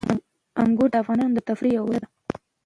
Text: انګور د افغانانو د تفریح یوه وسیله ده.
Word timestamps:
انګور 0.61 0.89
د 0.91 0.95
افغانانو 1.03 1.35
د 1.35 1.39
تفریح 1.49 1.73
یوه 1.75 1.85
وسیله 1.91 2.07
ده. 2.09 2.09